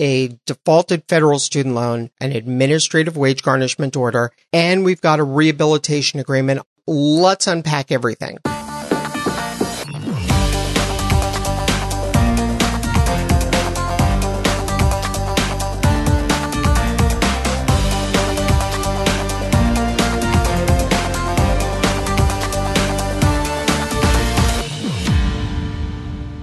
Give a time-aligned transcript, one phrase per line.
[0.00, 6.18] a defaulted federal student loan, an administrative wage garnishment order, and we've got a rehabilitation
[6.18, 6.62] agreement.
[6.86, 8.38] Let's unpack everything.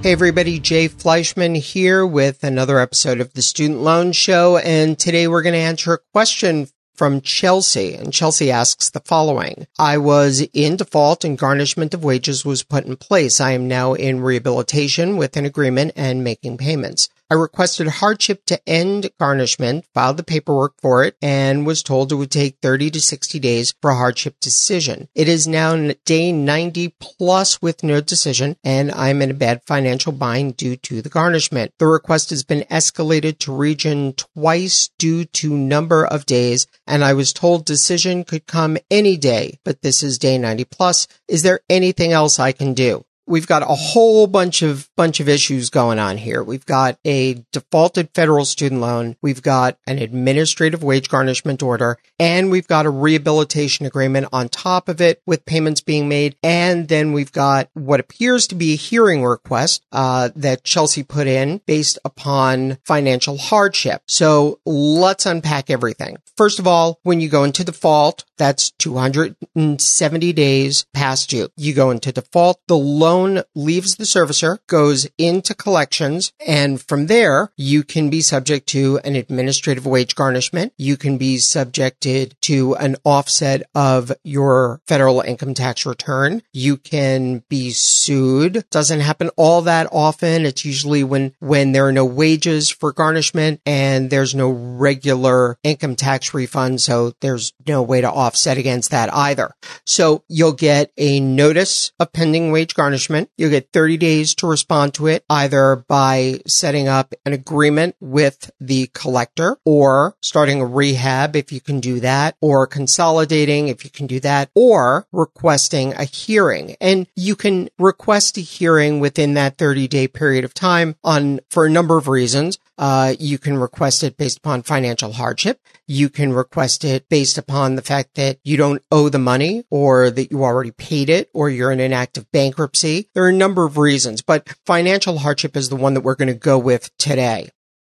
[0.07, 4.55] Hey everybody, Jay Fleischman here with another episode of the Student Loan Show.
[4.55, 7.93] And today we're going to answer a question from Chelsea.
[7.93, 9.67] And Chelsea asks the following.
[9.77, 13.41] I was in default and garnishment of wages was put in place.
[13.41, 17.09] I am now in rehabilitation with an agreement and making payments.
[17.29, 22.15] I requested hardship to end garnishment, filed the paperwork for it, and was told it
[22.15, 25.09] would take 30 to 60 days for a hardship decision.
[25.13, 30.13] It is now day 90 plus with no decision, and I'm in a bad financial
[30.13, 31.73] bind due to the garnishment.
[31.79, 37.13] The request has been escalated to region twice due to number of days, and I
[37.13, 41.07] was told decision could come any day, but this is day 90 plus.
[41.27, 43.03] Is there anything else I can do?
[43.27, 46.41] We've got a whole bunch of bunch of issues going on here.
[46.41, 52.49] We've got a defaulted federal student loan, we've got an administrative wage garnishment order, and
[52.49, 57.13] we've got a rehabilitation agreement on top of it with payments being made, and then
[57.13, 61.99] we've got what appears to be a hearing request uh, that Chelsea put in based
[62.05, 64.01] upon financial hardship.
[64.07, 66.17] So let's unpack everything.
[66.37, 71.49] First of all, when you go into default, that's 270 days past due.
[71.57, 77.07] You go into default, the loan loan leaves the servicer, goes into collections, and from
[77.07, 80.73] there, you can be subject to an administrative wage garnishment.
[80.77, 86.43] You can be subjected to an offset of your federal income tax return.
[86.53, 88.65] You can be sued.
[88.69, 90.45] Doesn't happen all that often.
[90.45, 95.95] It's usually when, when there are no wages for garnishment and there's no regular income
[95.95, 96.81] tax refund.
[96.81, 99.51] So there's no way to offset against that either.
[99.85, 103.29] So you'll get a notice of pending wage garnishment punishment.
[103.37, 108.51] You get 30 days to respond to it either by setting up an agreement with
[108.59, 113.89] the collector or starting a rehab if you can do that or consolidating if you
[113.89, 116.75] can do that or requesting a hearing.
[116.81, 121.65] And you can request a hearing within that 30 day period of time on for
[121.65, 122.59] a number of reasons.
[122.77, 125.59] Uh, you can request it based upon financial hardship.
[125.87, 130.11] You can request it based upon the fact that you don't owe the money or
[130.11, 133.09] that you already paid it or you're in an act of bankruptcy.
[133.13, 136.27] There are a number of reasons, but financial hardship is the one that we're going
[136.27, 137.49] to go with today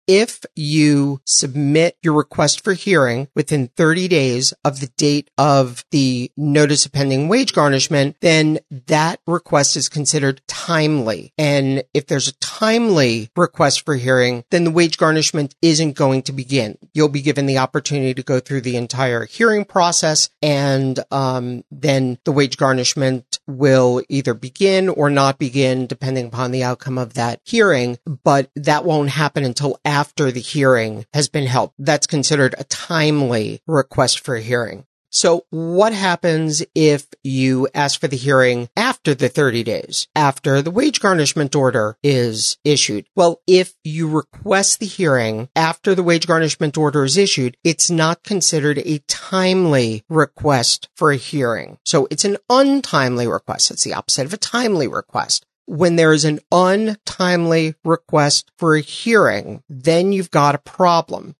[0.08, 6.32] if you submit your request for hearing within 30 days of the date of the
[6.36, 11.34] notice of pending wage garnishment, then that request is considered timely.
[11.38, 16.34] And if there's a timely request for hearing, then the wage garnishment isn't going to
[16.34, 16.78] begin.
[16.94, 22.18] You'll be given the opportunity to go through the entire hearing process and um, then
[22.26, 27.40] the wage garnishment will either begin or not begin depending upon the outcome of that
[27.44, 29.93] hearing, but that won't happen until after
[30.32, 31.72] the hearing has been held.
[31.78, 34.86] That's considered a timely request for a hearing.
[35.14, 40.72] So what happens if you ask for the hearing after the 30 days, after the
[40.72, 43.06] wage garnishment order is issued?
[43.16, 48.24] Well, if you request the hearing after the wage garnishment order is issued, it's not
[48.24, 51.78] considered a timely request for a hearing.
[51.86, 53.70] So it's an untimely request.
[53.70, 58.82] It's the opposite of a timely request when there is an untimely request for a
[58.82, 61.36] hearing, then you've got a problem.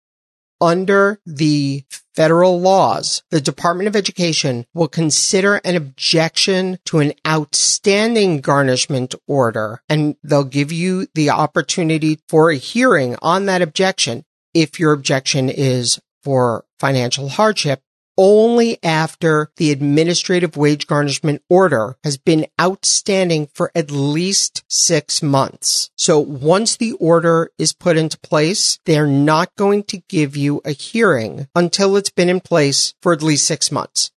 [0.62, 1.84] Under the
[2.16, 9.82] federal laws, the Department of Education will consider an objection to an outstanding garnishment order
[9.90, 14.24] and they'll give you the opportunity for a hearing on that objection
[14.54, 17.82] if your objection is for financial hardship
[18.18, 25.90] only after the administrative wage garnishment order has been outstanding for at least six months.
[25.98, 30.72] So once the order is put into place, they're not going to give you a
[30.72, 34.12] hearing until it's been in place for at least six months.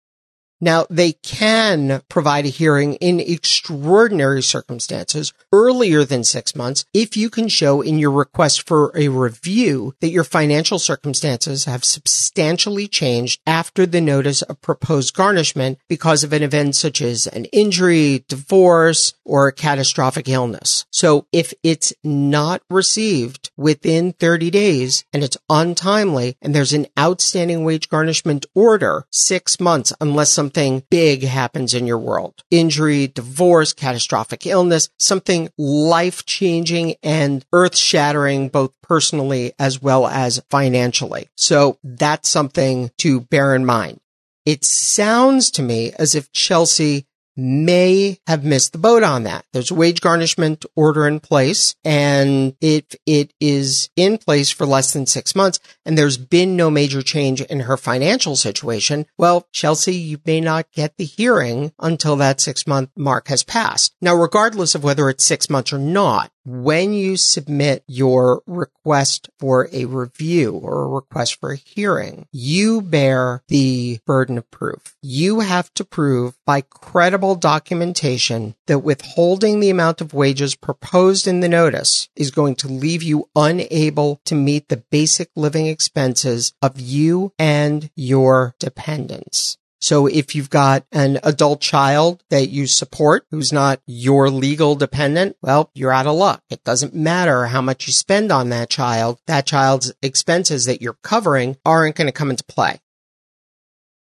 [0.60, 7.28] Now, they can provide a hearing in extraordinary circumstances earlier than six months if you
[7.28, 13.40] can show in your request for a review that your financial circumstances have substantially changed
[13.46, 19.14] after the notice of proposed garnishment because of an event such as an injury, divorce,
[19.24, 20.86] or a catastrophic illness.
[20.90, 27.64] So if it's not received within 30 days and it's untimely and there's an outstanding
[27.64, 32.42] wage garnishment order, six months unless something big happens in your world.
[32.50, 40.42] Injury, divorce, catastrophic illness, something life changing and earth shattering both personally as well as
[40.50, 41.28] financially.
[41.36, 44.00] So that's something to bear in mind.
[44.44, 49.44] It sounds to me as if Chelsea may have missed the boat on that.
[49.52, 54.92] There's a wage garnishment order in place and if it is in place for less
[54.92, 59.94] than six months and there's been no major change in her financial situation, well, Chelsea,
[59.94, 63.94] you may not get the hearing until that six month mark has passed.
[64.00, 69.68] Now, regardless of whether it's six months or not, when you submit your request for
[69.72, 74.96] a review or a request for a hearing, you bear the burden of proof.
[75.02, 81.40] You have to prove by credible documentation that withholding the amount of wages proposed in
[81.40, 86.78] the notice is going to leave you unable to meet the basic living expenses of
[86.78, 89.58] you and your dependents.
[89.80, 95.36] So if you've got an adult child that you support who's not your legal dependent,
[95.42, 96.42] well, you're out of luck.
[96.50, 99.20] It doesn't matter how much you spend on that child.
[99.26, 102.80] That child's expenses that you're covering aren't going to come into play.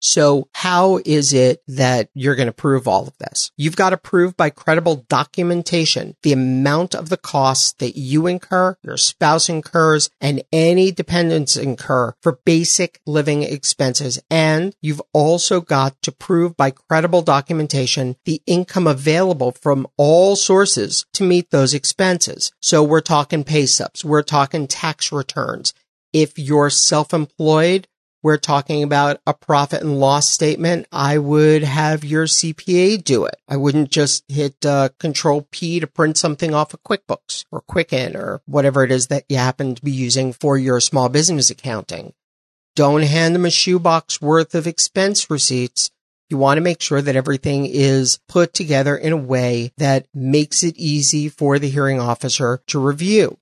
[0.05, 3.51] So how is it that you're going to prove all of this?
[3.57, 8.77] You've got to prove by credible documentation the amount of the costs that you incur,
[8.83, 14.21] your spouse incurs, and any dependents incur for basic living expenses.
[14.29, 21.07] And you've also got to prove by credible documentation the income available from all sources
[21.13, 22.51] to meet those expenses.
[22.61, 24.05] So we're talking pay stubs.
[24.05, 25.73] We're talking tax returns.
[26.13, 27.87] If you're self-employed,
[28.25, 33.35] we're talking about a profit and loss statement, I would have your CPA do it.
[33.47, 38.15] I wouldn't just hit uh, control P to print something off of QuickBooks or Quicken
[38.15, 42.13] or whatever it is that you happen to be using for your small business accounting.
[42.75, 45.91] Don't hand them a shoebox worth of expense receipts.
[46.27, 50.63] You want to make sure that everything is put together in a way that makes
[50.63, 53.37] it easy for the hearing officer to review.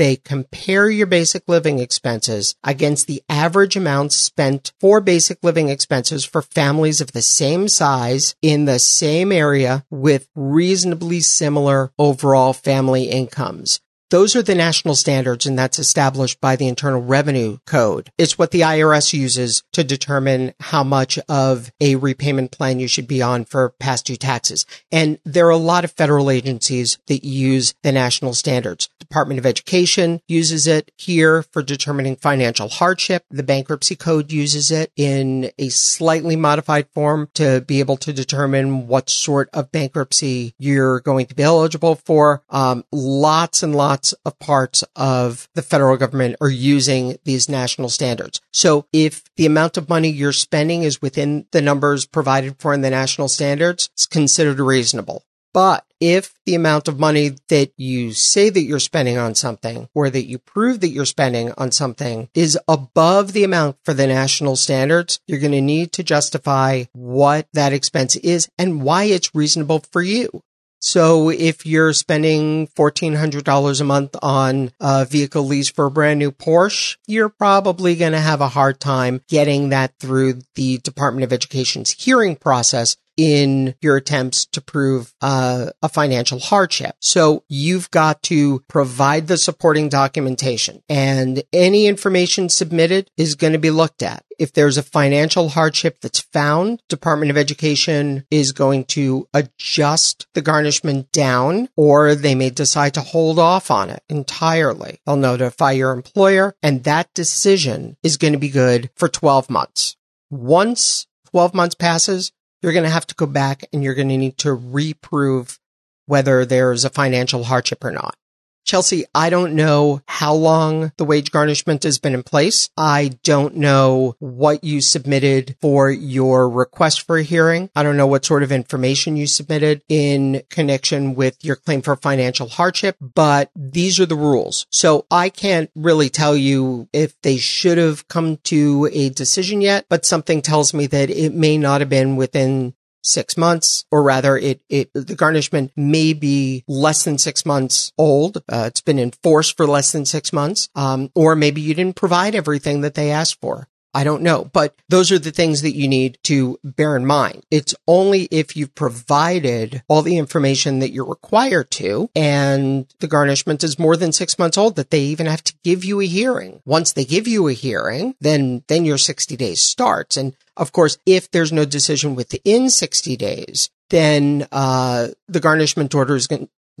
[0.00, 6.24] They compare your basic living expenses against the average amounts spent for basic living expenses
[6.24, 13.10] for families of the same size in the same area with reasonably similar overall family
[13.10, 13.82] incomes.
[14.10, 18.10] Those are the national standards and that's established by the Internal Revenue Code.
[18.18, 23.06] It's what the IRS uses to determine how much of a repayment plan you should
[23.06, 24.66] be on for past due taxes.
[24.90, 28.88] And there are a lot of federal agencies that use the national standards.
[28.98, 33.24] Department of Education uses it here for determining financial hardship.
[33.30, 38.88] The bankruptcy code uses it in a slightly modified form to be able to determine
[38.88, 42.42] what sort of bankruptcy you're going to be eligible for.
[42.50, 47.90] Um, lots and lots lots of parts of the federal government are using these national
[47.90, 48.40] standards.
[48.50, 52.80] So if the amount of money you're spending is within the numbers provided for in
[52.80, 55.22] the national standards, it's considered reasonable.
[55.52, 60.08] But if the amount of money that you say that you're spending on something or
[60.08, 64.56] that you prove that you're spending on something is above the amount for the national
[64.56, 69.84] standards, you're going to need to justify what that expense is and why it's reasonable
[69.92, 70.42] for you.
[70.80, 76.32] So if you're spending $1,400 a month on a vehicle lease for a brand new
[76.32, 81.32] Porsche, you're probably going to have a hard time getting that through the Department of
[81.32, 86.94] Education's hearing process in your attempts to prove uh, a financial hardship.
[87.00, 93.58] So you've got to provide the supporting documentation and any information submitted is going to
[93.58, 94.24] be looked at.
[94.38, 100.40] If there's a financial hardship that's found, Department of Education is going to adjust the
[100.40, 105.00] garnishment down or they may decide to hold off on it entirely.
[105.04, 109.96] They'll notify your employer and that decision is going to be good for 12 months.
[110.30, 112.32] Once 12 months passes,
[112.62, 115.58] you're going to have to go back and you're going to need to reprove
[116.06, 118.16] whether there's a financial hardship or not.
[118.64, 122.70] Chelsea, I don't know how long the wage garnishment has been in place.
[122.76, 127.70] I don't know what you submitted for your request for a hearing.
[127.74, 131.96] I don't know what sort of information you submitted in connection with your claim for
[131.96, 134.66] financial hardship, but these are the rules.
[134.70, 139.86] So I can't really tell you if they should have come to a decision yet,
[139.88, 144.36] but something tells me that it may not have been within six months, or rather
[144.36, 148.38] it, it, the garnishment may be less than six months old.
[148.48, 150.68] Uh, it's been enforced for less than six months.
[150.74, 153.68] Um, or maybe you didn't provide everything that they asked for.
[153.92, 157.44] I don't know, but those are the things that you need to bear in mind.
[157.50, 163.64] It's only if you've provided all the information that you're required to and the garnishment
[163.64, 166.62] is more than six months old that they even have to give you a hearing.
[166.64, 170.16] Once they give you a hearing, then, then your 60 days starts.
[170.16, 176.14] And of course, if there's no decision within 60 days, then, uh, the garnishment order
[176.14, 176.28] is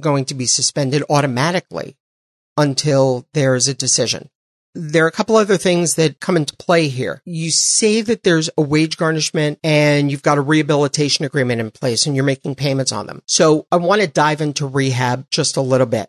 [0.00, 1.96] going to be suspended automatically
[2.56, 4.30] until there's a decision.
[4.74, 7.22] There are a couple other things that come into play here.
[7.24, 12.06] You say that there's a wage garnishment and you've got a rehabilitation agreement in place
[12.06, 13.22] and you're making payments on them.
[13.26, 16.08] So I want to dive into rehab just a little bit.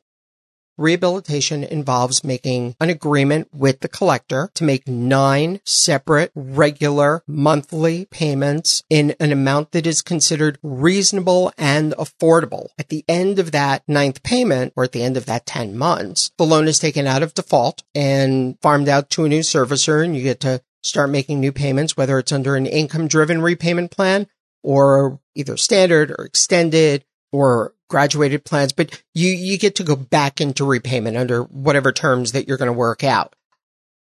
[0.77, 8.83] Rehabilitation involves making an agreement with the collector to make nine separate regular monthly payments
[8.89, 12.69] in an amount that is considered reasonable and affordable.
[12.79, 16.31] At the end of that ninth payment or at the end of that 10 months,
[16.37, 20.15] the loan is taken out of default and farmed out to a new servicer and
[20.15, 24.27] you get to start making new payments, whether it's under an income driven repayment plan
[24.63, 30.41] or either standard or extended or graduated plans, but you, you get to go back
[30.41, 33.35] into repayment under whatever terms that you're going to work out.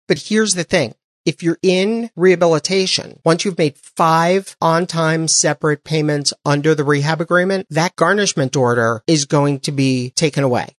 [0.08, 0.96] But here's the thing.
[1.26, 7.20] If you're in rehabilitation, once you've made five on time separate payments under the rehab
[7.20, 10.76] agreement, that garnishment order is going to be taken away.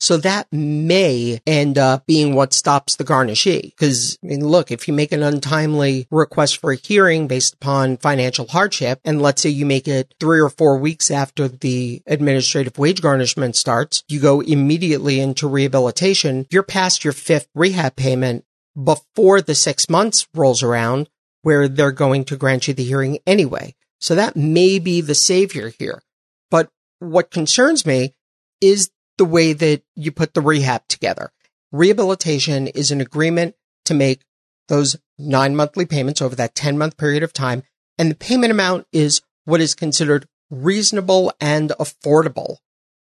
[0.00, 3.76] So that may end up being what stops the garnishee.
[3.76, 7.96] Cause I mean, look, if you make an untimely request for a hearing based upon
[7.96, 12.78] financial hardship, and let's say you make it three or four weeks after the administrative
[12.78, 18.44] wage garnishment starts, you go immediately into rehabilitation, you're past your fifth rehab payment
[18.82, 21.08] before the six months rolls around
[21.42, 23.74] where they're going to grant you the hearing anyway.
[24.00, 26.02] So that may be the savior here.
[26.50, 26.68] But
[27.00, 28.14] what concerns me
[28.60, 31.30] is the way that you put the rehab together.
[31.70, 34.22] Rehabilitation is an agreement to make
[34.68, 37.62] those nine monthly payments over that 10 month period of time.
[37.98, 42.56] And the payment amount is what is considered reasonable and affordable.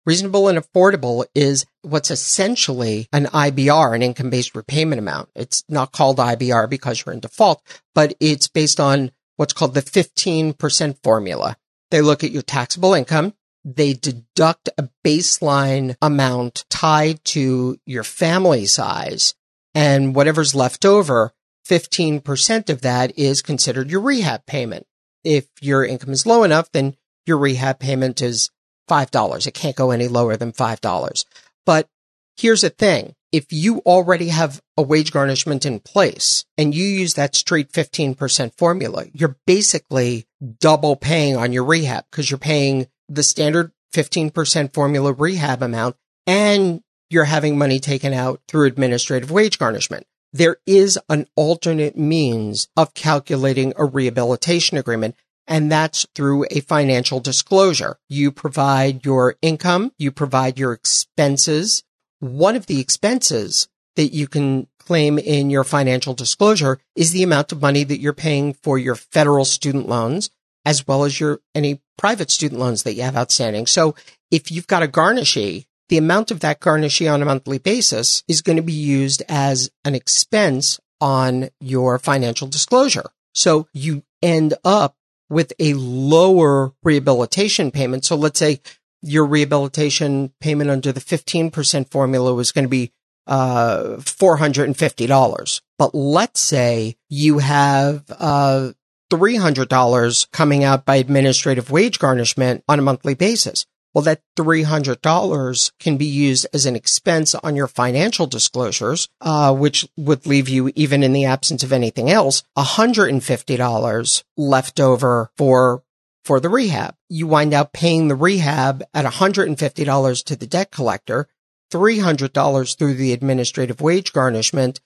[0.07, 5.29] Reasonable and affordable is what's essentially an IBR, an income based repayment amount.
[5.35, 7.62] It's not called IBR because you're in default,
[7.95, 11.57] but it's based on what's called the 15% formula.
[11.90, 18.67] They look at your taxable income they deduct a baseline amount tied to your family
[18.67, 19.35] size
[19.75, 21.33] and whatever's left over,
[21.69, 24.87] 15% of that is considered your rehab payment.
[25.23, 28.50] If your income is low enough, then your rehab payment is
[28.88, 29.47] $5.
[29.47, 31.25] It can't go any lower than $5.
[31.64, 31.88] But
[32.37, 33.14] here's the thing.
[33.31, 38.57] If you already have a wage garnishment in place and you use that straight 15%
[38.59, 40.26] formula, you're basically
[40.59, 46.83] double paying on your rehab because you're paying the standard 15% formula rehab amount and
[47.11, 50.07] you're having money taken out through administrative wage garnishment.
[50.33, 55.17] There is an alternate means of calculating a rehabilitation agreement,
[55.49, 57.99] and that's through a financial disclosure.
[58.09, 61.83] You provide your income, you provide your expenses.
[62.21, 67.50] One of the expenses that you can claim in your financial disclosure is the amount
[67.50, 70.31] of money that you're paying for your federal student loans
[70.64, 73.67] as well as your any private student loans that you have outstanding.
[73.67, 73.95] So
[74.31, 78.43] if you've got a garnishee, the amount of that garnishee on a monthly basis is
[78.43, 83.11] going to be used as an expense on your financial disclosure.
[83.35, 84.97] So you end up
[85.29, 88.05] with a lower rehabilitation payment.
[88.05, 88.61] So let's say
[89.02, 92.93] your rehabilitation payment under the 15% formula was going to be
[93.26, 95.61] uh, $450.
[95.79, 98.73] But let's say you have uh,
[99.11, 103.67] $300 coming out by administrative wage garnishment on a monthly basis.
[103.93, 109.87] Well, that $300 can be used as an expense on your financial disclosures, uh, which
[109.97, 115.83] would leave you, even in the absence of anything else, $150 left over for
[116.23, 116.95] for the rehab.
[117.09, 121.26] You wind up paying the rehab at $150 to the debt collector,
[121.73, 124.81] $300 through the administrative wage garnishment.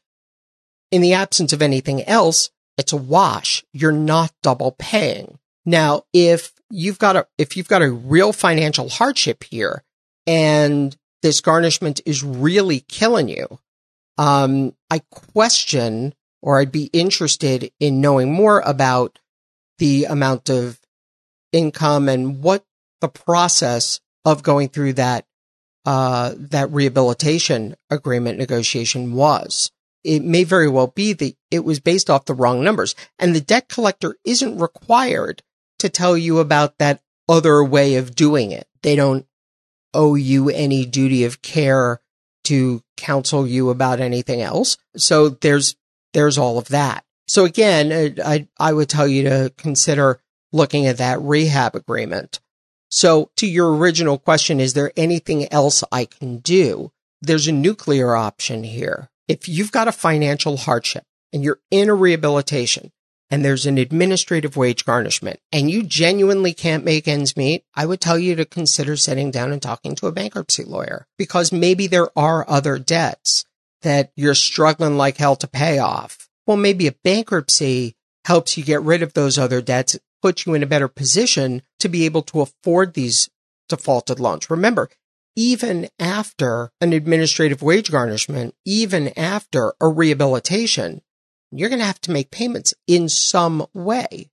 [0.91, 3.65] In the absence of anything else, it's a wash.
[3.73, 5.39] You're not double paying.
[5.67, 9.83] Now, if you've got a, if you've got a real financial hardship here
[10.27, 13.59] and this garnishment is really killing you,
[14.19, 19.19] um, I question or I'd be interested in knowing more about
[19.79, 20.79] the amount of
[21.53, 22.65] income and what
[23.01, 25.25] the process of going through that,
[25.87, 29.71] uh, that rehabilitation agreement negotiation was
[30.05, 32.95] it may very well be that it was based off the wrong numbers.
[33.19, 35.43] And the debt collector isn't required
[35.79, 38.69] to tell you about that other way of doing it.
[38.83, 39.27] They don't
[39.95, 42.01] owe you any duty of care
[42.45, 44.77] to counsel you about anything else.
[44.97, 45.77] So there's,
[46.13, 47.05] there's all of that.
[47.27, 50.21] So again, uh, I, I would tell you to consider
[50.53, 52.41] looking at that rehab agreement.
[52.91, 56.93] So to your original question, is there anything else I can do?
[57.23, 59.09] There's a nuclear option here.
[59.29, 62.93] If you've got a financial hardship and you're in a rehabilitation
[63.31, 68.01] and there's an administrative wage garnishment and you genuinely can't make ends meet, I would
[68.01, 72.11] tell you to consider sitting down and talking to a bankruptcy lawyer because maybe there
[72.19, 73.47] are other debts
[73.83, 76.29] that you're struggling like hell to pay off.
[76.47, 80.63] Well, maybe a bankruptcy helps you get rid of those other debts, puts you in
[80.63, 83.31] a better position to be able to afford these
[83.69, 84.51] defaulted loans.
[84.51, 84.89] Remember,
[85.37, 91.03] even after an administrative wage garnishment, even after a rehabilitation,
[91.51, 94.31] you're going to have to make payments in some way,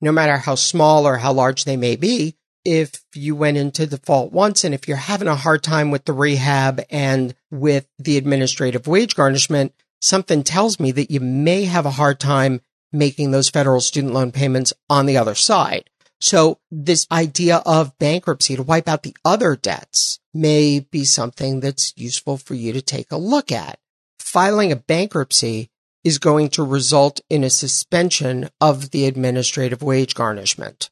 [0.00, 2.36] no matter how small or how large they may be.
[2.64, 6.14] If you went into default once and if you're having a hard time with the
[6.14, 11.90] rehab and with the administrative wage garnishment, something tells me that you may have a
[11.90, 15.90] hard time making those federal student loan payments on the other side.
[16.20, 21.92] So this idea of bankruptcy to wipe out the other debts may be something that's
[21.96, 23.78] useful for you to take a look at.
[24.18, 25.70] Filing a bankruptcy
[26.02, 30.90] is going to result in a suspension of the administrative wage garnishment.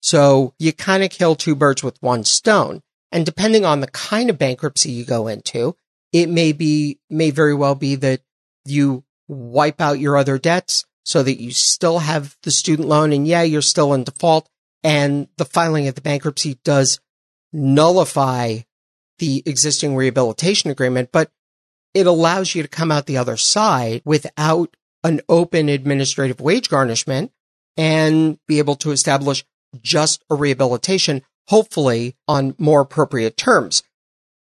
[0.00, 2.82] So you kind of kill two birds with one stone.
[3.10, 5.76] And depending on the kind of bankruptcy you go into,
[6.12, 8.22] it may be, may very well be that
[8.64, 13.26] you wipe out your other debts so that you still have the student loan and
[13.26, 14.48] yeah, you're still in default
[14.82, 17.00] and the filing of the bankruptcy does
[17.52, 18.58] nullify
[19.18, 21.30] the existing rehabilitation agreement, but
[21.94, 27.32] it allows you to come out the other side without an open administrative wage garnishment
[27.76, 29.44] and be able to establish
[29.82, 33.82] just a rehabilitation, hopefully on more appropriate terms.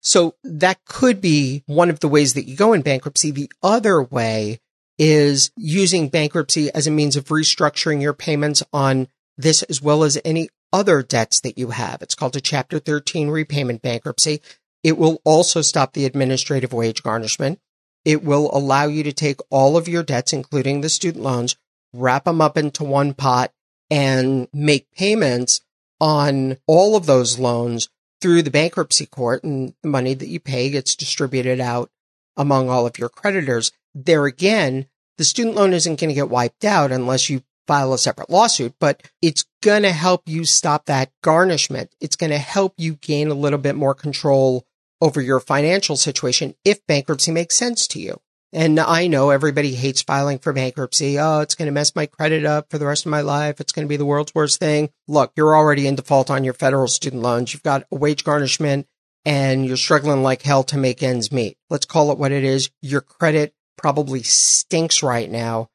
[0.02, 3.32] So that could be one of the ways that you go in bankruptcy.
[3.32, 4.60] The other way
[4.98, 10.18] is using bankruptcy as a means of restructuring your payments on this as well as
[10.24, 12.02] any other debts that you have.
[12.02, 14.42] It's called a chapter 13 repayment bankruptcy.
[14.84, 17.60] It will also stop the administrative wage garnishment.
[18.04, 21.56] It will allow you to take all of your debts, including the student loans,
[21.94, 23.52] wrap them up into one pot
[23.90, 25.62] and make payments
[26.00, 27.90] on all of those loans
[28.22, 31.90] through the bankruptcy court and the money that you pay gets distributed out
[32.38, 33.72] among all of your creditors.
[33.96, 34.88] There again,
[35.18, 38.76] the student loan isn't going to get wiped out unless you file a separate lawsuit,
[38.80, 41.96] but it's going to help you stop that garnishment.
[42.00, 44.66] It's going to help you gain a little bit more control
[45.02, 48.20] over your financial situation if bankruptcy makes sense to you.
[48.54, 51.20] And I know everybody hates filing for bankruptcy.
[51.20, 53.60] Oh, it's going to mess my credit up for the rest of my life.
[53.60, 54.92] It's going to be the world's worst thing.
[55.08, 57.54] Look, you're already in default on your federal student loans.
[57.54, 58.88] You've got a wage garnishment
[59.26, 61.58] and you're struggling like hell to make ends meet.
[61.70, 62.70] Let's call it what it is.
[62.82, 65.70] Your credit probably stinks right now.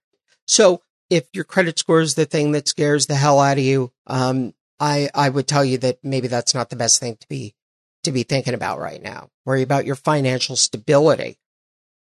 [0.46, 3.92] So if your credit score is the thing that scares the hell out of you,
[4.06, 7.54] um, I, I would tell you that maybe that's not the best thing to be
[8.04, 9.28] to be thinking about right now.
[9.44, 11.38] Worry about your financial stability.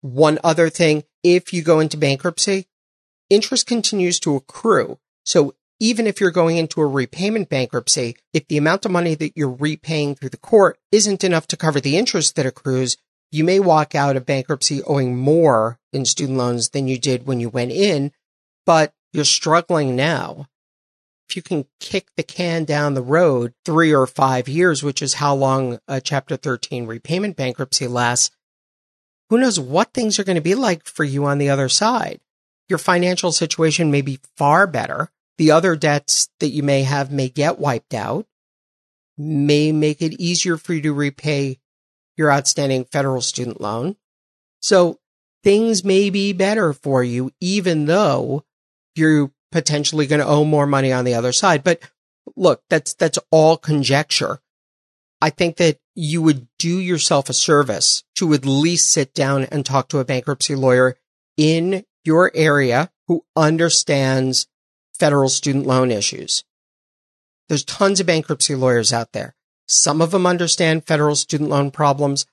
[0.02, 2.68] One other thing, if you go into bankruptcy,
[3.30, 5.00] interest continues to accrue.
[5.26, 9.36] So even if you're going into a repayment bankruptcy, if the amount of money that
[9.36, 12.96] you're repaying through the court isn't enough to cover the interest that accrues,
[13.34, 17.40] you may walk out of bankruptcy owing more in student loans than you did when
[17.40, 18.12] you went in,
[18.66, 20.48] but you're struggling now
[21.34, 25.16] if you can kick the can down the road three or five years, which is
[25.16, 28.30] how long a chapter 13 repayment bankruptcy lasts,
[29.30, 32.20] who knows what things are going to be like for you on the other side.
[32.70, 35.10] Your financial situation may be far better.
[35.40, 38.28] The other debts that you may have may get wiped out,
[39.18, 41.58] may make it easier for you to repay
[42.18, 43.96] your outstanding federal student loan.
[44.62, 45.00] So
[45.44, 48.44] things may be better for you, even though
[48.96, 51.64] you're potentially going to owe more money on the other side.
[51.64, 51.82] But
[52.36, 54.40] look, that's, that's all conjecture.
[55.22, 59.66] I think that you would do yourself a service to at least sit down and
[59.66, 60.98] talk to a bankruptcy lawyer
[61.38, 64.48] in your area who understands
[64.98, 66.44] federal student loan issues.
[67.48, 69.36] There's tons of bankruptcy lawyers out there.
[69.68, 72.26] Some of them understand federal student loan problems.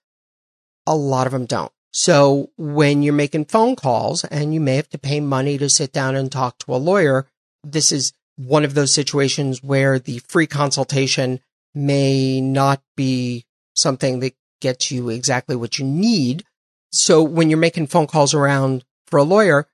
[0.86, 1.72] A lot of them don't.
[1.92, 5.92] So when you're making phone calls and you may have to pay money to sit
[5.92, 7.26] down and talk to a lawyer,
[7.64, 11.40] this is one of those situations where the free consultation
[11.74, 16.44] may not be something that gets you exactly what you need.
[16.92, 19.68] So when you're making phone calls around for a lawyer,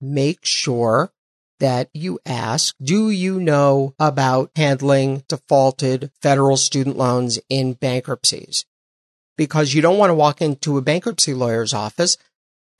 [0.00, 1.12] make sure
[1.60, 8.64] that you ask, do you know about handling defaulted federal student loans in bankruptcies?
[9.36, 12.16] because you don't want to walk into a bankruptcy lawyer's office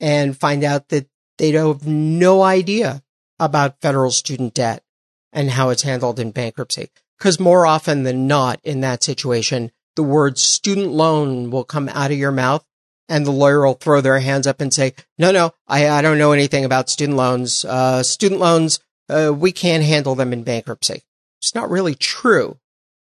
[0.00, 1.08] and find out that
[1.38, 3.02] They have no idea
[3.40, 4.84] about federal student debt
[5.32, 6.90] and how it's handled in bankruptcy.
[7.18, 12.12] Because more often than not in that situation, the word student loan will come out
[12.12, 12.64] of your mouth
[13.08, 16.18] and the lawyer will throw their hands up and say, no, no, I, I don't
[16.18, 17.64] know anything about student loans.
[17.64, 21.02] Uh, student loans, uh, we can't handle them in bankruptcy.
[21.40, 22.58] It's not really true.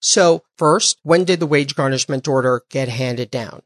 [0.00, 3.62] So first, when did the wage garnishment order get handed down?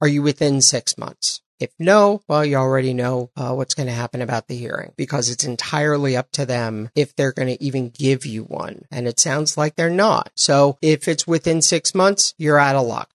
[0.00, 1.40] Are you within six months?
[1.60, 5.30] If no, well, you already know uh, what's going to happen about the hearing because
[5.30, 8.82] it's entirely up to them if they're going to even give you one.
[8.90, 10.32] And it sounds like they're not.
[10.34, 13.13] So if it's within six months, you're out of luck.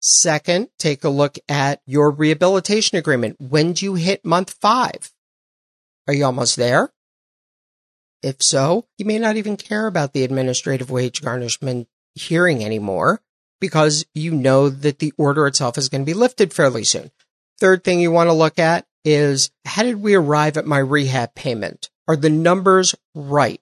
[0.00, 3.36] Second, take a look at your rehabilitation agreement.
[3.40, 5.12] When do you hit month five?
[6.06, 6.92] Are you almost there?
[8.22, 13.22] If so, you may not even care about the administrative wage garnishment hearing anymore
[13.60, 17.10] because you know that the order itself is going to be lifted fairly soon.
[17.58, 21.34] Third thing you want to look at is how did we arrive at my rehab
[21.34, 21.90] payment?
[22.06, 23.60] Are the numbers right?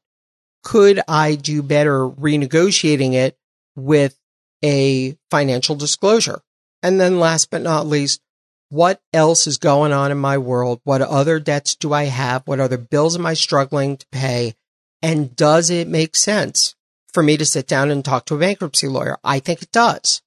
[0.63, 3.39] Could I do better renegotiating it
[3.75, 4.19] with
[4.65, 6.41] a financial disclosure?
[6.83, 8.21] And then last but not least,
[8.69, 10.81] what else is going on in my world?
[10.85, 12.43] What other debts do I have?
[12.47, 14.55] What other bills am I struggling to pay?
[15.03, 16.75] And does it make sense
[17.13, 19.19] for me to sit down and talk to a bankruptcy lawyer?
[19.23, 20.23] I think it does.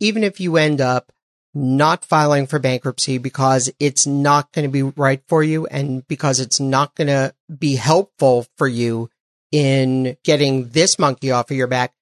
[0.00, 1.12] Even if you end up
[1.54, 6.38] not filing for bankruptcy because it's not going to be right for you and because
[6.38, 9.08] it's not going to be helpful for you
[9.50, 11.94] in getting this monkey off of your back.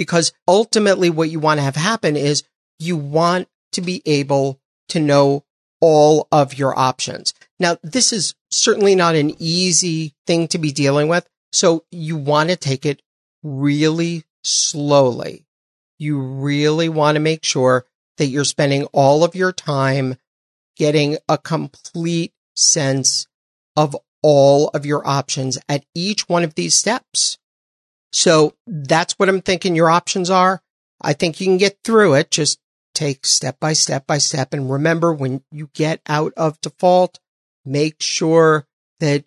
[0.00, 2.42] Because ultimately what you want to have happen is
[2.78, 4.58] you want to be able
[4.88, 5.44] to know
[5.78, 7.34] all of your options.
[7.58, 11.28] Now, this is certainly not an easy thing to be dealing with.
[11.52, 13.02] So you want to take it
[13.42, 15.44] really slowly.
[15.98, 17.84] You really want to make sure
[18.16, 20.16] that you're spending all of your time
[20.78, 23.26] getting a complete sense
[23.76, 27.36] of all of your options at each one of these steps.
[28.12, 30.62] So that's what I'm thinking your options are.
[31.00, 32.30] I think you can get through it.
[32.30, 32.58] Just
[32.94, 34.52] take step by step by step.
[34.52, 37.18] And remember when you get out of default,
[37.64, 38.66] make sure
[38.98, 39.24] that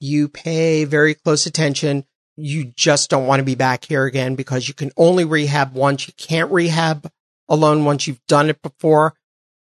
[0.00, 2.04] you pay very close attention.
[2.36, 6.06] You just don't want to be back here again because you can only rehab once.
[6.06, 7.10] You can't rehab
[7.48, 9.14] alone once you've done it before.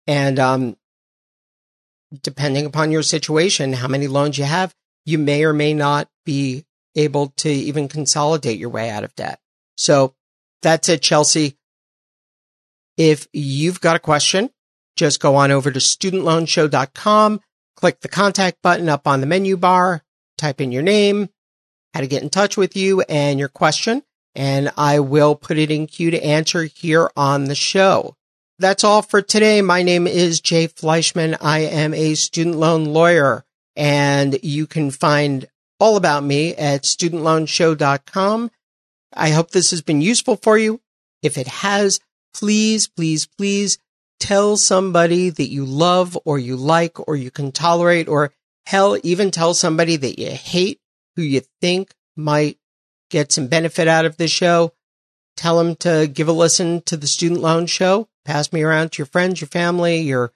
[0.06, 0.76] And, um,
[2.24, 4.74] depending upon your situation, how many loans you have,
[5.06, 9.40] you may or may not be able to even consolidate your way out of debt.
[9.78, 10.16] So
[10.62, 11.58] that's it, Chelsea.
[12.98, 14.50] If you've got a question,
[14.96, 17.42] just go on over to studentloanshow.com,
[17.76, 20.04] click the contact button up on the menu bar,
[20.38, 21.30] type in your name,
[21.94, 24.04] how to get in touch with you and your question,
[24.36, 28.16] and I will put it in queue to answer here on the show.
[28.60, 29.62] That's all for today.
[29.62, 31.38] My name is Jay Fleischman.
[31.40, 33.46] I am a student loan lawyer
[33.78, 35.48] and you can find
[35.80, 38.52] all about me at studentloanshow.com.
[39.14, 40.82] I hope this has been useful for you.
[41.24, 42.00] If it has,
[42.34, 43.80] please, please, please
[44.20, 48.34] tell somebody that you love or you like or you can tolerate or
[48.66, 50.80] hell, even tell somebody that you hate
[51.16, 52.58] who you think might
[53.10, 54.74] get some benefit out of this show,
[55.36, 58.08] tell them to give a listen to the student loan show.
[58.26, 60.32] Pass me around to your friends, your family, your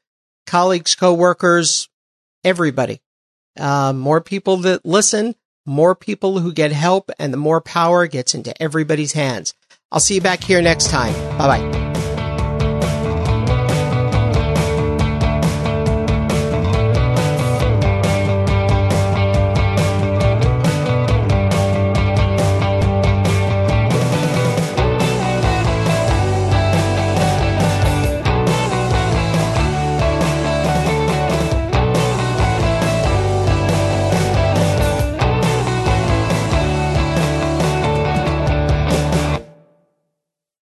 [0.48, 1.90] colleagues, coworkers,
[2.44, 3.03] everybody.
[3.58, 5.36] Uh, more people that listen,
[5.66, 9.54] more people who get help, and the more power gets into everybody's hands.
[9.92, 11.14] I'll see you back here next time.
[11.38, 11.83] Bye bye.